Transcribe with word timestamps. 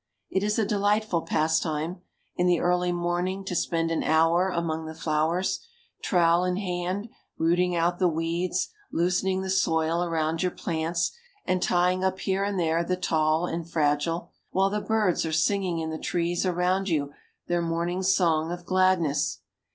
It 0.31 0.41
is 0.41 0.57
a 0.57 0.65
delightful 0.65 1.21
pastime, 1.21 2.01
in 2.35 2.47
the 2.47 2.59
early 2.59 2.91
morning, 2.91 3.45
to 3.45 3.53
spend 3.55 3.91
an 3.91 4.01
hour 4.01 4.49
among 4.49 4.87
the 4.87 4.95
flowers, 4.95 5.63
trowel 6.01 6.43
in 6.43 6.57
hand, 6.57 7.09
rooting 7.37 7.75
out 7.75 7.99
the 7.99 8.07
weeds, 8.07 8.69
loosening 8.91 9.43
the 9.43 9.49
soil 9.51 10.03
around 10.03 10.41
your 10.41 10.53
plants, 10.53 11.15
and 11.45 11.61
tying 11.61 12.03
up 12.03 12.17
here 12.21 12.43
and 12.43 12.59
there 12.59 12.83
the 12.83 12.97
tall 12.97 13.45
and 13.45 13.69
fragile, 13.69 14.31
while 14.49 14.71
the 14.71 14.81
birds 14.81 15.23
are 15.23 15.31
singing 15.31 15.77
in 15.77 15.91
the 15.91 15.99
trees 15.99 16.47
around 16.47 16.89
you 16.89 17.13
their 17.45 17.61
morning 17.61 18.01
song 18.01 18.51
of 18.51 18.65
gladness. 18.65 19.41